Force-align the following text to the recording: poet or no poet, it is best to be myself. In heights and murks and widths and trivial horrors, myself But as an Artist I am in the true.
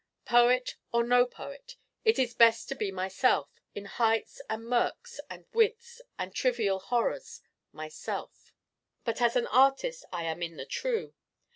poet 0.25 0.77
or 0.91 1.03
no 1.03 1.27
poet, 1.27 1.75
it 2.03 2.17
is 2.17 2.33
best 2.33 2.67
to 2.67 2.73
be 2.73 2.91
myself. 2.91 3.51
In 3.75 3.85
heights 3.85 4.41
and 4.49 4.63
murks 4.65 5.19
and 5.29 5.45
widths 5.53 6.01
and 6.17 6.33
trivial 6.33 6.79
horrors, 6.79 7.43
myself 7.71 8.51
But 9.03 9.21
as 9.21 9.35
an 9.35 9.45
Artist 9.45 10.05
I 10.11 10.23
am 10.23 10.41
in 10.41 10.57
the 10.57 10.65
true. 10.65 11.13